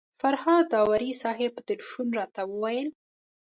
[0.19, 2.89] فرهاد داوري صاحب په تیلفون راته وویل.